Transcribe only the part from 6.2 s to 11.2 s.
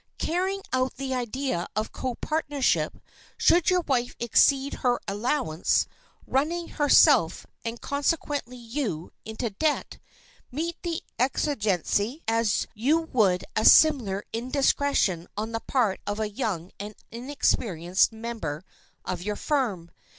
running herself, and consequently you, into debt, meet the